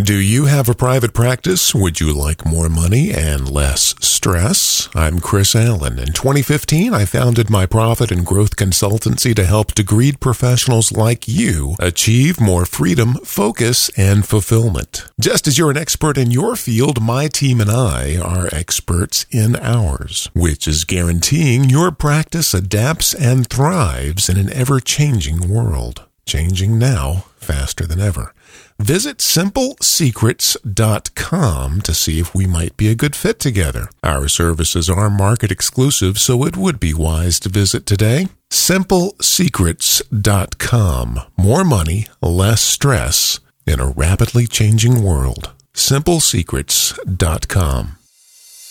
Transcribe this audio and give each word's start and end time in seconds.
Do 0.00 0.18
you 0.18 0.46
have 0.46 0.70
a 0.70 0.74
private 0.74 1.12
practice? 1.12 1.74
Would 1.74 2.00
you 2.00 2.14
like 2.14 2.46
more 2.46 2.70
money 2.70 3.12
and 3.12 3.46
less 3.46 3.94
stress? 4.00 4.88
I'm 4.94 5.20
Chris 5.20 5.54
Allen. 5.54 5.98
In 5.98 6.14
2015, 6.14 6.94
I 6.94 7.04
founded 7.04 7.50
my 7.50 7.66
profit 7.66 8.10
and 8.10 8.24
growth 8.24 8.56
consultancy 8.56 9.34
to 9.36 9.44
help 9.44 9.74
degreed 9.74 10.18
professionals 10.18 10.92
like 10.92 11.28
you 11.28 11.76
achieve 11.78 12.40
more 12.40 12.64
freedom, 12.64 13.16
focus, 13.22 13.90
and 13.90 14.26
fulfillment. 14.26 15.10
Just 15.20 15.46
as 15.46 15.58
you're 15.58 15.70
an 15.70 15.76
expert 15.76 16.16
in 16.16 16.30
your 16.30 16.56
field, 16.56 17.02
my 17.02 17.28
team 17.28 17.60
and 17.60 17.70
I 17.70 18.16
are 18.16 18.48
experts 18.50 19.26
in 19.30 19.56
ours, 19.56 20.30
which 20.32 20.66
is 20.66 20.84
guaranteeing 20.84 21.68
your 21.68 21.92
practice 21.92 22.54
adapts 22.54 23.12
and 23.12 23.46
thrives 23.46 24.30
in 24.30 24.38
an 24.38 24.50
ever 24.54 24.80
changing 24.80 25.50
world. 25.50 26.06
Changing 26.26 26.78
now 26.78 27.24
faster 27.36 27.86
than 27.86 28.00
ever. 28.00 28.34
Visit 28.78 29.18
simplesecrets.com 29.18 31.80
to 31.82 31.94
see 31.94 32.18
if 32.18 32.34
we 32.34 32.46
might 32.46 32.74
be 32.76 32.88
a 32.88 32.94
good 32.94 33.14
fit 33.14 33.38
together. 33.38 33.90
Our 34.02 34.28
services 34.28 34.88
are 34.90 35.10
market 35.10 35.50
exclusive, 35.50 36.18
so 36.18 36.44
it 36.44 36.56
would 36.56 36.80
be 36.80 36.94
wise 36.94 37.38
to 37.40 37.48
visit 37.48 37.86
today. 37.86 38.28
Simplesecrets.com. 38.50 41.20
More 41.36 41.64
money, 41.64 42.06
less 42.20 42.60
stress 42.60 43.40
in 43.66 43.80
a 43.80 43.88
rapidly 43.88 44.46
changing 44.46 45.02
world. 45.02 45.50
Simplesecrets.com. 45.74 47.96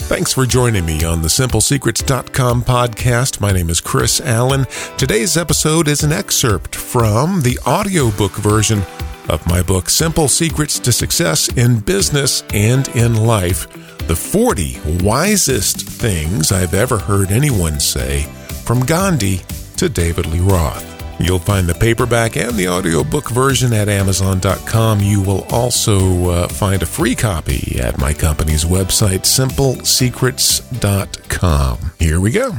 Thanks 0.08 0.34
for 0.34 0.46
joining 0.46 0.86
me 0.86 1.04
on 1.06 1.22
the 1.22 1.30
SimpleSecrets.com 1.30 2.64
podcast. 2.64 3.40
My 3.40 3.54
name 3.54 3.70
is 3.70 3.80
Chris 3.80 4.20
Allen. 4.20 4.66
Today's 4.98 5.38
episode 5.38 5.88
is 5.88 6.04
an 6.04 6.12
excerpt 6.12 6.76
from 6.76 7.42
the 7.42 7.58
audiobook 7.66 8.34
version 8.34 8.82
of 9.30 9.46
my 9.48 9.62
book, 9.62 9.90
Simple 9.90 10.28
Secrets 10.28 10.80
to 10.80 10.92
Success 10.92 11.48
in 11.56 11.80
Business 11.80 12.44
and 12.54 12.90
in 12.90 13.16
Life 13.26 13.68
The 14.08 14.16
40 14.16 14.80
Wisest 15.02 15.82
Things 15.88 16.52
I've 16.52 16.74
Ever 16.74 16.98
Heard 16.98 17.32
Anyone 17.32 17.80
Say, 17.80 18.24
from 18.66 18.82
Gandhi 18.86 19.42
to 19.78 19.88
David 19.88 20.26
Lee 20.26 20.42
Roth. 20.42 20.91
You'll 21.24 21.40
find 21.40 21.68
the 21.68 21.76
paperback 21.76 22.36
and 22.36 22.56
the 22.56 22.68
audiobook 22.68 23.30
version 23.30 23.74
at 23.74 23.90
Amazon.com. 23.90 25.00
You 25.00 25.22
will 25.22 25.46
also 25.50 26.30
uh, 26.30 26.48
find 26.48 26.82
a 26.82 26.86
free 26.86 27.16
copy 27.16 27.80
at 27.80 27.98
my 27.98 28.14
company's 28.14 28.66
website, 28.66 29.22
simplesecrets.com. 29.22 31.92
Here 32.00 32.20
we 32.20 32.32
go. 32.32 32.54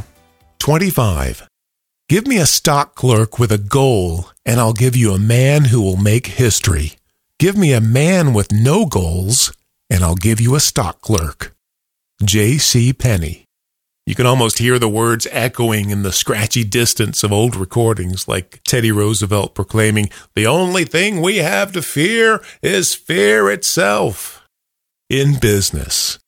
25. 0.59 1.49
Give 2.09 2.27
me 2.27 2.39
a 2.39 2.47
stock 2.47 2.95
clerk 2.95 3.39
with 3.39 3.51
a 3.51 3.59
goal, 3.59 4.27
and 4.45 4.61
I'll 4.61 4.75
give 4.75 4.95
you 4.95 5.13
a 5.13 5.19
man 5.19 5.65
who 5.65 5.81
will 5.81 5.97
make 5.97 6.27
history. 6.27 6.93
Give 7.39 7.57
me 7.57 7.73
a 7.73 7.81
man 7.81 8.35
with 8.35 8.53
no 8.53 8.87
goals, 8.87 9.53
and 9.89 10.05
I'll 10.05 10.15
give 10.15 10.41
you 10.41 10.55
a 10.55 10.61
stock 10.61 11.01
clerk. 11.01 11.55
J.C. 12.23 12.93
Penney. 12.93 13.47
You 14.05 14.17
can 14.17 14.27
almost 14.27 14.59
hear 14.59 14.81
the 14.81 14.89
words 14.89 15.29
echoing 15.31 15.91
in 15.91 16.03
the 16.03 16.11
scratchy 16.11 16.65
distance 16.65 17.23
of 17.23 17.33
old 17.33 17.55
recordings, 17.55 18.27
like 18.27 18.61
Teddy 18.65 18.91
Roosevelt 18.91 19.55
proclaiming, 19.55 20.11
The 20.35 20.47
only 20.47 20.85
thing 20.85 21.21
we 21.21 21.37
have 21.37 21.73
to 21.73 21.83
fear 21.83 22.43
is 22.63 22.95
fear 22.95 23.49
itself. 23.49 24.45
In 25.09 25.39
business, 25.39 26.19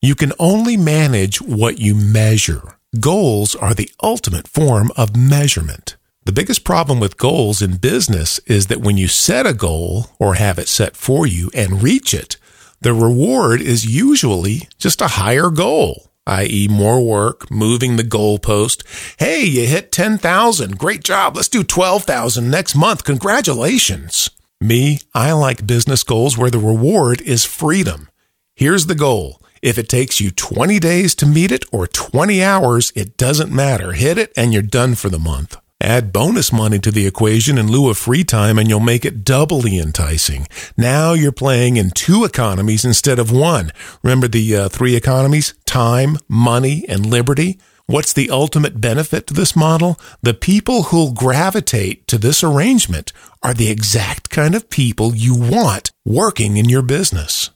you 0.00 0.16
can 0.16 0.32
only 0.38 0.76
manage 0.76 1.40
what 1.40 1.78
you 1.78 1.94
measure. 1.94 2.76
Goals 2.98 3.54
are 3.54 3.72
the 3.72 3.90
ultimate 4.02 4.48
form 4.48 4.90
of 4.96 5.16
measurement. 5.16 5.96
The 6.24 6.32
biggest 6.32 6.64
problem 6.64 6.98
with 6.98 7.18
goals 7.18 7.62
in 7.62 7.76
business 7.76 8.38
is 8.40 8.66
that 8.66 8.80
when 8.80 8.96
you 8.96 9.08
set 9.08 9.46
a 9.46 9.54
goal 9.54 10.06
or 10.18 10.34
have 10.34 10.58
it 10.58 10.68
set 10.68 10.96
for 10.96 11.26
you 11.26 11.50
and 11.54 11.82
reach 11.82 12.14
it, 12.14 12.36
the 12.80 12.94
reward 12.94 13.60
is 13.60 13.86
usually 13.86 14.68
just 14.78 15.00
a 15.00 15.08
higher 15.08 15.50
goal, 15.50 16.11
i.e., 16.26 16.68
more 16.68 17.04
work, 17.04 17.50
moving 17.50 17.96
the 17.96 18.04
goalpost. 18.04 18.82
Hey, 19.18 19.44
you 19.44 19.66
hit 19.66 19.92
10,000. 19.92 20.78
Great 20.78 21.04
job. 21.04 21.36
Let's 21.36 21.48
do 21.48 21.64
12,000 21.64 22.50
next 22.50 22.74
month. 22.74 23.04
Congratulations. 23.04 24.30
Me, 24.60 25.00
I 25.14 25.32
like 25.32 25.66
business 25.66 26.04
goals 26.04 26.38
where 26.38 26.50
the 26.50 26.58
reward 26.58 27.20
is 27.22 27.44
freedom. 27.44 28.08
Here's 28.54 28.86
the 28.86 28.94
goal 28.94 29.40
if 29.62 29.78
it 29.78 29.88
takes 29.88 30.20
you 30.20 30.32
20 30.32 30.80
days 30.80 31.14
to 31.14 31.26
meet 31.26 31.52
it 31.52 31.64
or 31.70 31.86
20 31.86 32.42
hours, 32.42 32.92
it 32.96 33.16
doesn't 33.16 33.52
matter. 33.52 33.92
Hit 33.92 34.18
it 34.18 34.32
and 34.36 34.52
you're 34.52 34.62
done 34.62 34.96
for 34.96 35.08
the 35.08 35.20
month. 35.20 35.56
Add 35.82 36.12
bonus 36.12 36.52
money 36.52 36.78
to 36.78 36.92
the 36.92 37.08
equation 37.08 37.58
in 37.58 37.66
lieu 37.66 37.90
of 37.90 37.98
free 37.98 38.22
time 38.22 38.56
and 38.56 38.68
you'll 38.68 38.78
make 38.78 39.04
it 39.04 39.24
doubly 39.24 39.78
enticing. 39.78 40.46
Now 40.76 41.12
you're 41.12 41.32
playing 41.32 41.76
in 41.76 41.90
two 41.90 42.22
economies 42.22 42.84
instead 42.84 43.18
of 43.18 43.32
one. 43.32 43.72
Remember 44.00 44.28
the 44.28 44.56
uh, 44.56 44.68
three 44.68 44.94
economies? 44.94 45.54
Time, 45.66 46.18
money, 46.28 46.84
and 46.88 47.04
liberty? 47.04 47.58
What's 47.86 48.12
the 48.12 48.30
ultimate 48.30 48.80
benefit 48.80 49.26
to 49.26 49.34
this 49.34 49.56
model? 49.56 49.98
The 50.22 50.34
people 50.34 50.84
who'll 50.84 51.12
gravitate 51.12 52.06
to 52.06 52.16
this 52.16 52.44
arrangement 52.44 53.12
are 53.42 53.52
the 53.52 53.68
exact 53.68 54.30
kind 54.30 54.54
of 54.54 54.70
people 54.70 55.16
you 55.16 55.34
want 55.34 55.90
working 56.04 56.58
in 56.58 56.68
your 56.68 56.82
business. 56.82 57.50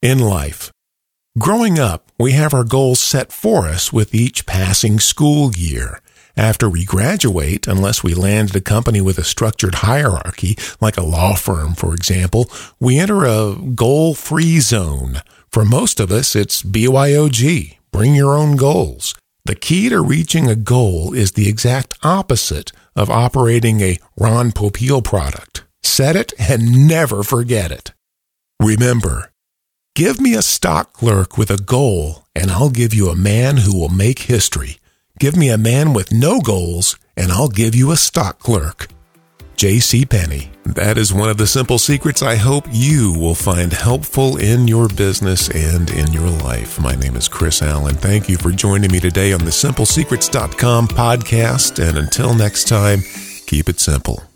In 0.00 0.20
life, 0.20 0.70
Growing 1.38 1.78
up, 1.78 2.10
we 2.18 2.32
have 2.32 2.52
our 2.52 2.64
goals 2.64 2.98
set 2.98 3.30
for 3.30 3.68
us 3.68 3.92
with 3.92 4.12
each 4.12 4.44
passing 4.44 4.98
school 4.98 5.52
year. 5.54 6.00
After 6.38 6.70
we 6.70 6.84
graduate, 6.84 7.66
unless 7.66 8.04
we 8.04 8.14
land 8.14 8.50
at 8.50 8.56
a 8.56 8.60
company 8.60 9.00
with 9.00 9.18
a 9.18 9.24
structured 9.24 9.74
hierarchy, 9.86 10.56
like 10.80 10.96
a 10.96 11.02
law 11.02 11.34
firm, 11.34 11.74
for 11.74 11.94
example, 11.94 12.48
we 12.78 12.96
enter 12.96 13.24
a 13.24 13.56
goal 13.74 14.14
free 14.14 14.60
zone. 14.60 15.20
For 15.50 15.64
most 15.64 15.98
of 15.98 16.12
us, 16.12 16.36
it's 16.36 16.62
BYOG, 16.62 17.78
bring 17.90 18.14
your 18.14 18.36
own 18.36 18.54
goals. 18.54 19.16
The 19.46 19.56
key 19.56 19.88
to 19.88 20.00
reaching 20.00 20.48
a 20.48 20.54
goal 20.54 21.12
is 21.12 21.32
the 21.32 21.48
exact 21.48 21.98
opposite 22.04 22.70
of 22.94 23.10
operating 23.10 23.80
a 23.80 23.98
Ron 24.16 24.52
Popeil 24.52 25.02
product. 25.02 25.64
Set 25.82 26.14
it 26.14 26.32
and 26.38 26.86
never 26.86 27.24
forget 27.24 27.72
it. 27.72 27.92
Remember, 28.60 29.32
Give 29.96 30.20
me 30.20 30.34
a 30.34 30.42
stock 30.42 30.92
clerk 30.92 31.36
with 31.36 31.50
a 31.50 31.56
goal, 31.56 32.24
and 32.32 32.52
I'll 32.52 32.70
give 32.70 32.94
you 32.94 33.08
a 33.08 33.16
man 33.16 33.56
who 33.56 33.76
will 33.76 33.88
make 33.88 34.20
history. 34.20 34.78
Give 35.18 35.36
me 35.36 35.50
a 35.50 35.58
man 35.58 35.94
with 35.94 36.12
no 36.12 36.40
goals, 36.40 36.96
and 37.16 37.32
I'll 37.32 37.48
give 37.48 37.74
you 37.74 37.90
a 37.90 37.96
stock 37.96 38.38
clerk. 38.38 38.86
J.C. 39.56 40.06
Penney. 40.06 40.52
That 40.64 40.96
is 40.96 41.12
one 41.12 41.28
of 41.28 41.38
the 41.38 41.46
simple 41.48 41.78
secrets 41.78 42.22
I 42.22 42.36
hope 42.36 42.66
you 42.70 43.18
will 43.18 43.34
find 43.34 43.72
helpful 43.72 44.36
in 44.36 44.68
your 44.68 44.88
business 44.88 45.48
and 45.48 45.90
in 45.90 46.12
your 46.12 46.30
life. 46.30 46.78
My 46.78 46.94
name 46.94 47.16
is 47.16 47.26
Chris 47.26 47.62
Allen. 47.62 47.96
Thank 47.96 48.28
you 48.28 48.36
for 48.36 48.52
joining 48.52 48.92
me 48.92 49.00
today 49.00 49.32
on 49.32 49.40
the 49.40 49.50
simplesecrets.com 49.50 50.86
podcast. 50.86 51.84
And 51.84 51.98
until 51.98 52.34
next 52.34 52.68
time, 52.68 53.00
keep 53.46 53.68
it 53.68 53.80
simple. 53.80 54.27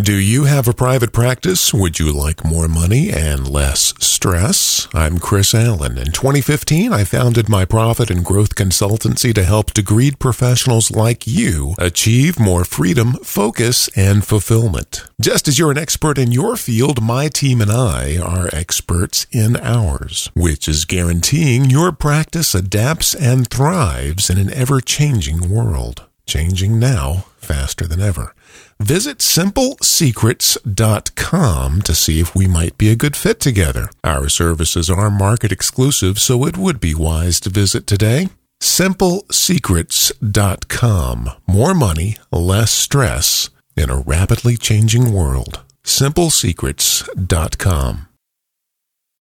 Do 0.00 0.14
you 0.14 0.44
have 0.44 0.68
a 0.68 0.72
private 0.72 1.12
practice? 1.12 1.74
Would 1.74 1.98
you 1.98 2.12
like 2.12 2.44
more 2.44 2.68
money 2.68 3.10
and 3.10 3.50
less 3.50 3.92
stress? 3.98 4.86
I'm 4.94 5.18
Chris 5.18 5.52
Allen. 5.52 5.98
In 5.98 6.12
2015, 6.12 6.92
I 6.92 7.02
founded 7.02 7.48
my 7.48 7.64
profit 7.64 8.08
and 8.08 8.24
growth 8.24 8.54
consultancy 8.54 9.34
to 9.34 9.42
help 9.42 9.74
degreed 9.74 10.20
professionals 10.20 10.92
like 10.92 11.26
you 11.26 11.74
achieve 11.76 12.38
more 12.38 12.64
freedom, 12.64 13.14
focus, 13.24 13.88
and 13.96 14.24
fulfillment. 14.24 15.02
Just 15.20 15.48
as 15.48 15.58
you're 15.58 15.72
an 15.72 15.78
expert 15.78 16.18
in 16.18 16.30
your 16.30 16.56
field, 16.56 17.02
my 17.02 17.26
team 17.26 17.60
and 17.60 17.72
I 17.72 18.16
are 18.16 18.48
experts 18.52 19.26
in 19.32 19.56
ours, 19.56 20.30
which 20.34 20.68
is 20.68 20.84
guaranteeing 20.84 21.68
your 21.68 21.90
practice 21.90 22.54
adapts 22.54 23.12
and 23.12 23.50
thrives 23.50 24.30
in 24.30 24.38
an 24.38 24.52
ever 24.52 24.80
changing 24.80 25.50
world. 25.50 26.06
Changing 26.26 26.78
now 26.78 27.24
faster 27.40 27.86
than 27.86 28.00
ever. 28.00 28.34
Visit 28.78 29.18
simplesecrets.com 29.18 31.82
to 31.82 31.94
see 31.94 32.20
if 32.20 32.34
we 32.34 32.46
might 32.46 32.78
be 32.78 32.90
a 32.90 32.96
good 32.96 33.14
fit 33.16 33.40
together. 33.40 33.90
Our 34.04 34.28
services 34.28 34.90
are 34.90 35.10
market 35.10 35.52
exclusive, 35.52 36.18
so 36.18 36.46
it 36.46 36.56
would 36.56 36.80
be 36.80 36.94
wise 36.94 37.40
to 37.40 37.50
visit 37.50 37.86
today. 37.86 38.30
Simplesecrets.com. 38.60 41.30
More 41.46 41.74
money, 41.74 42.16
less 42.30 42.70
stress 42.70 43.50
in 43.76 43.90
a 43.90 43.98
rapidly 43.98 44.56
changing 44.56 45.12
world. 45.12 45.60
Simplesecrets.com. 45.84 48.09